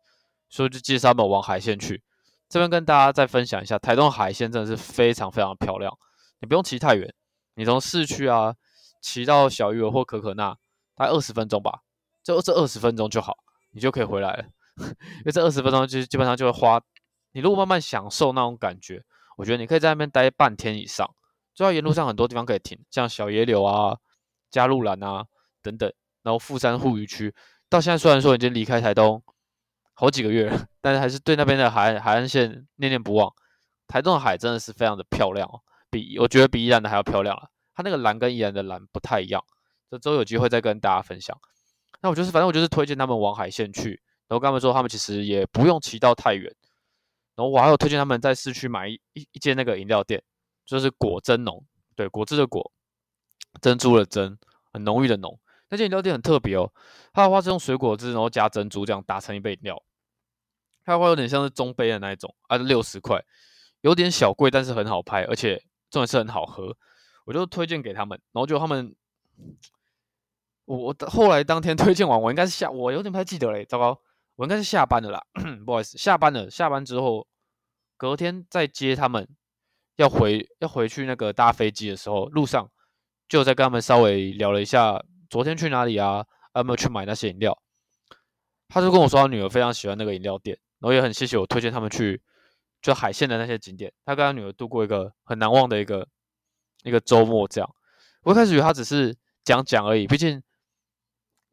[0.48, 2.02] 所以就介绍他们往海线去。
[2.48, 5.92] 这边跟大家再分享一下，台东海线真的是非常非常漂亮。
[6.40, 7.12] 你不用骑太远，
[7.54, 8.54] 你从市区啊
[9.00, 10.56] 骑到小鱼儿或可可那，
[10.94, 11.80] 大概二十分钟吧，
[12.24, 13.36] 就这二十分钟就好，
[13.70, 14.44] 你就可以回来了。
[14.78, 16.82] 因为这二十分钟就基本上就会花，
[17.30, 19.04] 你如果慢慢享受那种感觉，
[19.36, 21.08] 我觉得你可以在那边待半天以上。
[21.54, 23.96] 主要沿路上很多地方可以停，像小野柳啊、
[24.50, 25.24] 加路兰啊
[25.62, 25.92] 等等，
[26.24, 27.32] 然后富山护渔区，
[27.68, 29.22] 到现在虽然说已经离开台东
[29.92, 33.32] 好几个月了，但是还是对那边的海岸海岸线念念不忘。
[33.86, 35.60] 台东的海真的是非常的漂亮哦，
[35.90, 37.46] 比我觉得比宜兰的还要漂亮啊。
[37.76, 39.44] 它那个蓝跟宜兰的蓝不太一样，
[39.88, 41.38] 这周有机会再跟大家分享。
[42.04, 46.54] 那我就是反正我就是推荐他们往海线去，然后跟他们说他们其实也不用骑到太远，
[47.34, 50.22] 然后我还有推荐他们在市区买一一一间那个饮料店。
[50.66, 51.62] 就是果珍浓，
[51.94, 52.72] 对，果汁的果，
[53.60, 54.38] 珍珠的珍，
[54.72, 55.38] 很浓郁的浓。
[55.68, 56.72] 那间饮料店很特别哦，
[57.12, 59.82] 它的话是用水果汁，然后加珍珠这样打成一杯饮料，
[60.82, 63.22] 它的话有点像是中杯的那一种，啊，六十块，
[63.82, 66.74] 有点小贵，但是很好拍，而且重点是很好喝，
[67.26, 68.96] 我就推荐给他们，然后就他们，
[70.64, 74.00] 我我后来当天 推荐完，我应该是下，我有点不太记得嘞，糟糕，
[74.36, 75.22] 我应该是下班的啦，
[75.66, 77.26] 不好意思，下班了，下班之后，
[77.96, 79.28] 隔天再接他们，
[79.96, 82.70] 要回要回去那个搭飞机的时候，路上
[83.28, 86.24] 就在跟他们稍微聊了一下，昨天去哪里啊？
[86.54, 87.58] 有没有去买那些饮料？
[88.68, 90.58] 他就跟我说，他女儿非常喜欢那个饮料店。
[90.80, 92.20] 然后也很谢谢我推荐他们去，
[92.82, 93.90] 就海鲜的那些景点。
[94.04, 96.06] 他跟他女儿度过一个很难忘的一个
[96.82, 97.48] 一个周末。
[97.48, 97.74] 这样，
[98.22, 100.42] 我一开始以为他只是讲讲而已，毕竟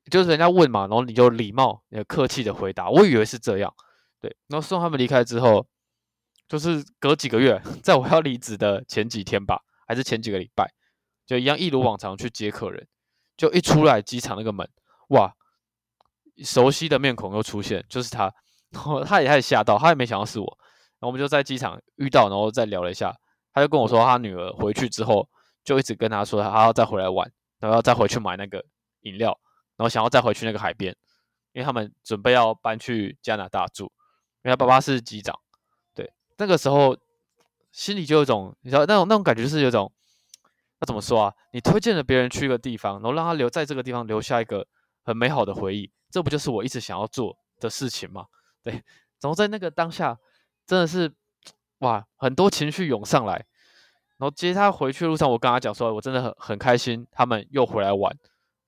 [0.10, 2.90] 就是人家问嘛，然后你就礼貌、也客气的回答。
[2.90, 3.74] 我以为是这样，
[4.20, 4.36] 对。
[4.48, 5.68] 然后送他们离开之后，
[6.48, 10.74] 就是隔几个月， 在我要离职的前几天吧，还是前几个礼拜，
[11.26, 12.88] 就一样一如往常去接客人。
[13.38, 14.70] 就一出来机场那个门，
[15.10, 15.34] 哇，
[16.44, 18.34] 熟悉的面孔又出现，就是他。
[18.72, 20.46] 然后他也吓到，他也没想到是我。
[20.46, 23.14] 然后我们就在机场遇到，然后再聊了一下。
[23.54, 25.28] 他就跟我说，他女儿回去之后
[25.64, 28.64] 就一直跟他说，他要再回来玩，然后要再回去买那个
[29.02, 29.38] 饮料，
[29.82, 30.96] 然后想要再回去那个海边，
[31.54, 35.36] 因为他们准备要搬去加拿大住，因为他爸爸是机长。
[35.96, 36.96] 对，那个时候
[37.72, 39.92] 心里就有种，你知道那种那种感觉，就是有种，
[40.80, 41.34] 那怎么说啊？
[41.52, 44.68] 你推荐了别人去一个地方，然后让他留在这个地方，留下一个
[45.04, 48.28] 很美好的回忆，这不就是我一直想要做的事情吗？
[48.62, 48.74] 对，
[49.20, 50.16] 然后在那个当下，
[50.68, 51.12] 真的是
[51.80, 53.44] 哇，很多情绪涌上来。
[54.18, 58.16] 然后接他回去的路上，我跟他讲说，我真的很很开心，他们又回来玩，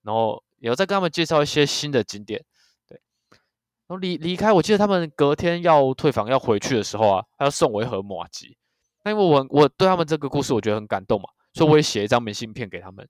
[0.02, 2.44] 然后也要再跟他们介绍一些新的景点。
[2.88, 3.00] 对，
[3.30, 8.58] 然后离离开，我记得他们隔天要退房要回去的时候啊，他要送我一盒马吉。
[9.04, 13.08] 那因为我我对他们这个故事我觉得很感动嘛，所以我也写一张明信片给他们。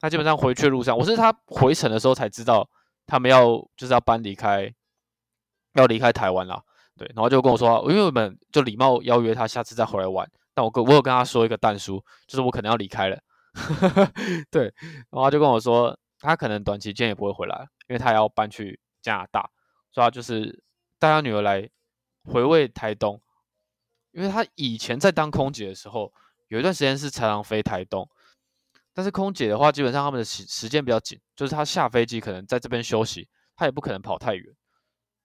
[0.00, 2.66] 那基本上回去的路上，我是他回程的时候才知道
[3.04, 3.44] 他们要
[3.76, 4.72] 就是要搬离开。
[5.76, 6.62] 要离开台湾了，
[6.96, 13.18] 对，然后就跟我说，因为我们就礼貌邀约他下次再回来玩，但我跟我有跟他说一个淡书，就是我可能要离开了，
[14.52, 14.72] 对，
[15.10, 19.50] 然后他就跟我说，他可能短期间也不会回来，因为他要搬去加拿大，
[19.92, 20.62] 所以他就是
[20.98, 21.68] 带他女儿来
[22.24, 23.20] 回味台东，
[24.12, 26.12] 因为他以前在当空姐的时候，
[26.48, 28.08] 有一段时间是常常飞台东，
[28.94, 34.56] 但是空姐的话，基本上他们的时时间比较紧，就是他下飞机可能在这边休息，他也不可能跑太远。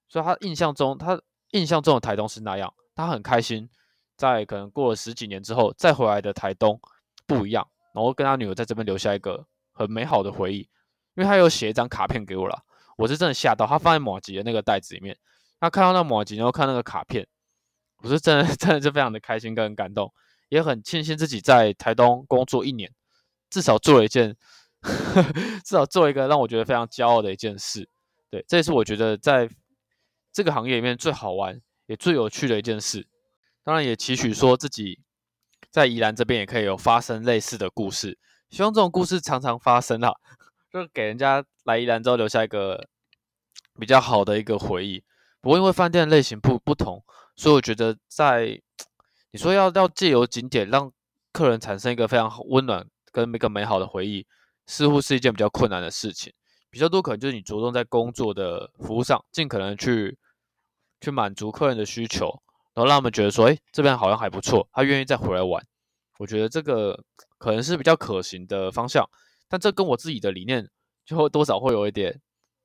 [0.10, 3.70] 所以他印象中，他印象中的台东是那样，他很开心，
[4.18, 6.82] 在可能过了十几年之后再回来的台东
[7.26, 10.68] 不一样，然后跟他女儿在这边留下一个很美好的回忆，
[11.20, 12.58] 因为他有写一张卡片给我了，
[12.96, 15.18] 我是真的吓到，他放在马吉的那个袋子里面，
[15.60, 17.28] 他看到那马吉，然后看那个卡片，
[17.98, 20.14] 我是真的 真的是非常的开心跟感动，
[20.48, 22.90] 也很庆幸自己在台东工作一年，
[23.50, 24.38] 至少做了一件，
[25.66, 27.90] 至少做一个让我觉得非常骄傲的一件事，
[28.32, 29.50] 对，这也是我觉得在。
[30.32, 33.08] 这个行业里面最好玩也最有趣的一件事，
[33.64, 35.00] 当然也期许说自己
[35.72, 38.16] 在宜兰这边也可以有发生类似的故事，
[38.52, 40.14] 希望这种故事常常发生啊，
[40.72, 42.88] 就是给人家来宜兰之后留下一个
[43.80, 45.04] 比较好的一个回忆。
[45.42, 47.04] 不过因为饭店类型不不同，
[47.36, 48.62] 所以我觉得在
[49.32, 50.92] 你说要要借由景点让
[51.32, 54.26] 客人产生一个非常温暖跟一个美好的回忆，
[54.68, 56.34] 似乎是一件比较困难的事情。
[56.72, 60.18] 比较多可能就是你着重在工作的服务上，尽可能去
[61.02, 62.28] 去满足客人的需求，
[62.76, 65.66] 然后让他们觉得说，哎，这边好像还不错，他愿意再回来玩。
[66.20, 67.04] 我觉得这个
[67.38, 69.04] 可能是比较可行的方向，
[69.50, 70.70] 但这跟我自己的理念
[71.04, 72.22] 就会多少会有一点，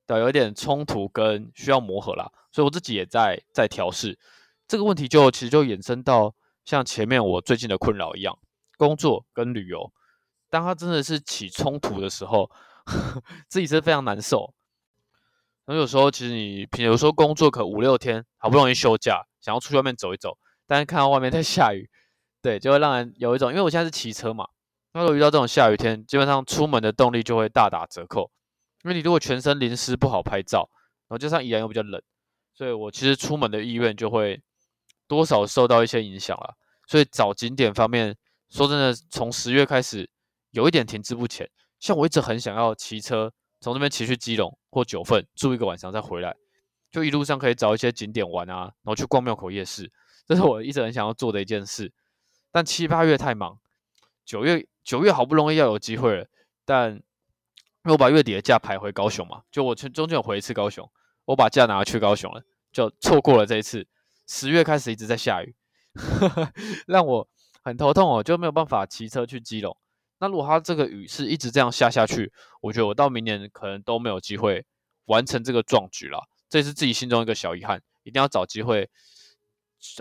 [0.07, 2.31] 对，有一点冲突跟需要磨合啦。
[2.53, 4.17] 所以我自己也在在调试
[4.67, 8.39] 这个问题，就其实就衍生到像前面我最近的困扰一样，
[8.77, 9.91] 工作跟旅游，
[10.49, 12.49] 当它真的是起冲突的时候。
[13.49, 14.53] 自己是非常难受，
[15.65, 21.89] 那有时候其实你平有时候工作可五六天，好不容易休假，想要出去外面走一走，但是看到外面在下雨，
[22.43, 24.47] 对，就会让人有一种，因为我现在是骑车嘛，
[24.95, 28.31] 那如果遇到这种下雨天，基本上出门的动力就会大打折扣，
[28.85, 30.69] 因为你如果全身淋湿不好拍照，
[31.09, 32.01] 然后加上宜兰又比较冷，
[32.53, 34.41] 所以我其实出门的意愿就会
[35.05, 36.55] 多少受到一些影响了，
[36.87, 38.15] 所以找景点方面，
[38.47, 40.09] 说真的，从十月开始
[40.51, 41.49] 有一点停滞不前。
[41.77, 46.33] 像我一直很想要骑车从这边骑去基隆或九份住一个晚上再回来，
[46.89, 49.91] 就一路上可以找一些景点玩啊，然后去逛庙口夜市，
[50.25, 51.91] 这是我一直很想要做的一件事。
[52.49, 53.59] 但七八月太忙，
[54.25, 56.27] 九月九月好不容易要有机会了，
[56.65, 57.01] 但因
[57.83, 60.89] 为我把月底的假排回高雄嘛，就我去中间有回一次高雄，
[61.25, 63.87] 我把假拿去高雄了，就错过了这一次。
[64.27, 65.55] 十月开始一直在下雨，
[66.87, 67.27] 让我
[67.63, 69.77] 很头痛哦，就没有办法骑车去基隆。
[70.17, 74.65] 那如果它这个雨是一直这样下下去，我觉得我到明年可能都没有机会
[75.05, 77.81] 完成这个壮举了，这是自己心中一个小遗憾。
[78.01, 78.87] 一定要找机会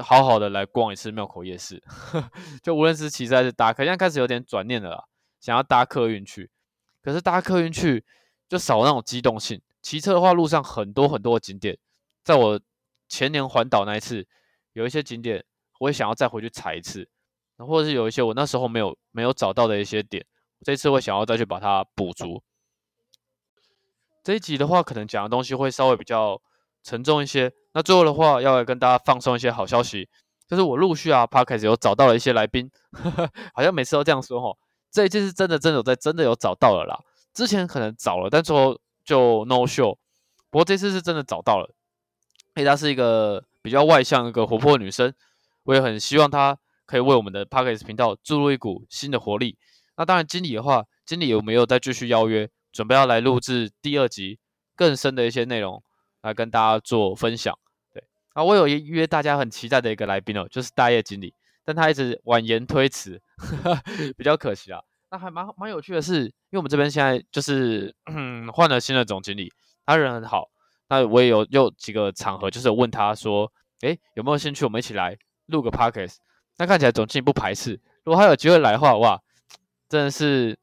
[0.03, 1.83] 好好的来逛一次庙口夜市。
[2.63, 5.05] 就无论是骑车还是搭，客，现在开始有点转念了啦，
[5.41, 6.51] 想要搭客运去。
[7.03, 8.05] 可是搭客运去
[8.49, 9.61] 就少那种机动性。
[9.83, 11.77] 骑车的话，路上很多很多的景点，
[12.23, 12.61] 在我
[13.09, 14.27] 前年环岛那一次，
[14.73, 15.45] 有一些景点
[15.79, 17.07] 我也想要再回去踩一次，
[17.59, 20.25] 或者是有一些我那时候没有没有找到的一些点，
[20.63, 22.43] 这次会想要再去把它补足。
[24.23, 26.41] 这一集的话，可能讲的东西会稍微比较
[26.85, 27.53] 沉重一些。
[27.73, 30.09] 那最后的话，要来跟大家放松一些好消息，
[30.47, 32.71] 就是我陆续啊 parkas 有找到了一些来宾，
[33.53, 34.57] 好像每次都这样说哈。
[34.93, 36.97] 这一次是真的，真的有在真的有找到了啦。
[37.33, 39.97] 之前可能找了，但最后就 no show。
[40.51, 41.75] 不过这次是真的找到了，
[42.55, 45.13] 因她是一个比较外向、一个活泼的女生，
[45.65, 49.59] 我也很希望她可以为我们的 parkas 频道注入一股新的活力。
[49.97, 52.49] 那当然，经理的话，经理有没有再继续邀约？
[52.73, 54.41] 准备要来录制第二集
[54.75, 55.81] 更深的一些内容
[56.25, 57.57] 来跟大家做分享。
[57.93, 61.33] 对啊，我有约大家很期待的一个来宾哦，就是大业经理，
[61.65, 63.21] 但他一直婉言推辞，
[64.17, 64.83] 比较可惜啊。
[65.11, 67.95] 那还蛮蛮有趣的是，因为我们这边现在就是
[68.53, 69.53] 换了新的总经理，
[69.87, 70.51] 他人很好。
[70.89, 76.17] 那我也有有几个场合，就是问他说，诶，有没有兴趣我们一起来录个 podcast？
[76.57, 79.21] 那看起来总经理不排斥，如果他有机会来的话，哇，
[79.89, 80.59] 真的是。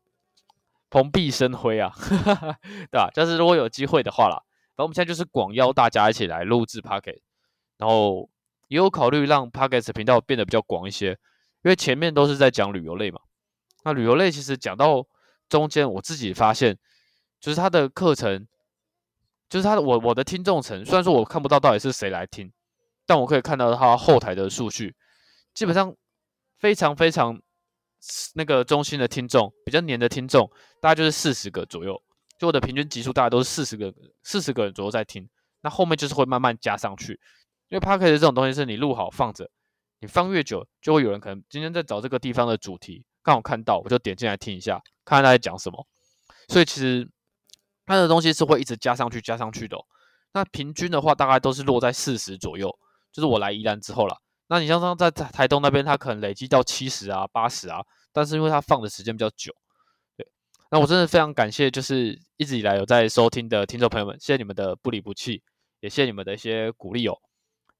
[0.93, 1.93] 蓬荜生辉啊，
[2.91, 3.09] 对吧？
[3.13, 4.43] 就是如果有机会的话啦，
[4.75, 7.21] 然后我们现在就是广邀大家一起来录制 p o c k e t
[7.77, 8.29] 然后
[8.67, 11.11] 也有考虑让 p o c k e t 频道变得比较广一些，
[11.63, 13.19] 因为前面都是在讲旅游类嘛。
[13.83, 15.05] 那旅游类其实讲到
[15.49, 16.77] 中间，我自己发现，
[17.39, 18.47] 就是他的课程，
[19.49, 22.51] 就是他的我我的听众层，虽然说我看不到到底是谁来听，
[23.05, 24.95] 但我可以看到他后台的数据，
[25.53, 25.95] 基本上
[26.59, 27.41] 非常非常。
[28.33, 30.49] 那个中心的听众比较黏的听众，
[30.81, 32.01] 大概就是四十个左右。
[32.41, 35.29] 就我的平均集数，大概都是四十个，四十个人左右在听。
[35.61, 37.11] 那后面就是会慢慢加上去，
[37.69, 39.47] 因为 p o d c a s 这种东西是你录好放着，
[39.99, 45.85] 你放越久，就会有人可能今天在找这个地方的主题，刚好看到，我就点进来听一下，看看他在讲什么。
[46.47, 47.07] 所以其实
[47.85, 49.77] 它的东西是会一直加上去、加上去的。
[50.33, 52.75] 那平均的话，大概都是落在四十左右，
[53.11, 54.17] 就是我来宜兰之后了。
[54.47, 59.53] 那你像在在台东那边，它可能累积到七十啊、八十啊，但是因为它放的时间比较久，
[60.73, 65.43] 那我真的非常感谢，就是一直以来有在收听的听众朋友们，谢谢你们的不离不弃，
[65.81, 67.19] 也谢谢你们的一些鼓励哦。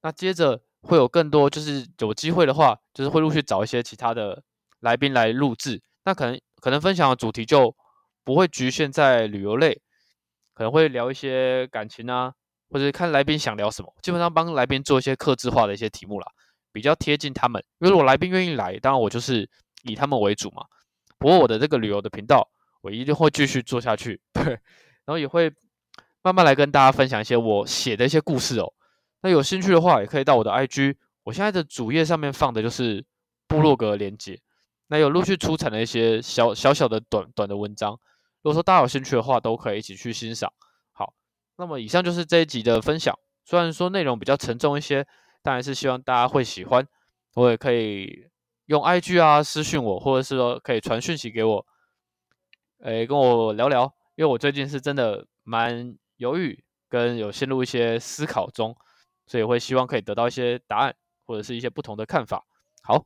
[0.01, 4.43] 那接着会有更多，就是有机会的话，就是会陆续找一些其他的
[4.81, 5.81] 来宾来录制。
[6.03, 7.73] 那可能可能分享的主题就
[8.25, 9.81] 不会局限在旅游类，
[10.53, 12.33] 可能会聊一些感情啊，
[12.71, 16.27] 或者看来宾想聊什么，基本上帮来宾做一些客制化的一些题目啦。
[16.73, 19.49] 比较贴近他们，因为如果来宾愿意来，当然我就是
[19.83, 20.65] 以他们为主嘛。
[21.17, 22.49] 不过我的这个旅游的频道，
[22.81, 24.43] 我一定会继续做下去， 对。
[24.43, 25.51] 然后也会
[26.21, 28.73] 慢慢来跟大家分享一些我写的一些故事哦。
[29.21, 33.03] 那有兴趣的话，也可以到我的 IG，我现在的主页上面放的就是
[33.47, 34.39] 部落格连接。
[34.87, 37.91] 那有陆续出产的一些小小小的短短的文章，
[38.41, 40.51] 如果说大家有兴趣的话，都可以一起去欣赏。
[40.91, 41.13] 好，
[41.57, 45.07] 那么以上就是这一集的分享，虽然说内容比较沉重一些。
[45.43, 46.87] 当然是希望大家会喜欢，
[47.33, 48.27] 我也可以
[48.67, 51.65] 用 IG 啊私信我，或者是说可以传讯息给我，
[52.83, 53.83] 诶跟我聊聊，
[54.15, 58.75] 因为我最近是真的蛮犹豫，跟有陷入一些思考中，
[59.27, 62.43] 所以会希望可以得到一些答案，或者是一些不同的看法。
[62.83, 63.03] 好，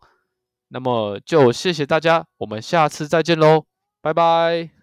[0.69, 3.65] 那么就谢谢大家，我们下次再见喽，
[4.01, 4.74] 拜拜。